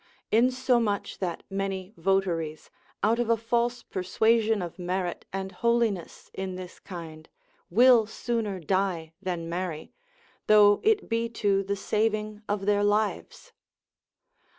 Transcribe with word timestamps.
Insomuch 0.31 1.19
that 1.19 1.43
many 1.47 1.93
votaries, 1.95 2.71
out 3.03 3.19
of 3.19 3.29
a 3.29 3.37
false 3.37 3.83
persuasion 3.83 4.59
of 4.63 4.79
merit 4.79 5.25
and 5.31 5.51
holiness 5.51 6.31
in 6.33 6.55
this 6.55 6.79
kind, 6.79 7.29
will 7.69 8.07
sooner 8.07 8.59
die 8.59 9.13
than 9.21 9.47
marry, 9.47 9.93
though 10.47 10.81
it 10.83 11.07
be 11.07 11.29
to 11.29 11.61
the 11.61 11.75
saving 11.75 12.41
of 12.49 12.65
their 12.65 12.83
lives. 12.83 13.51